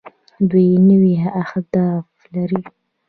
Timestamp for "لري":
2.33-2.61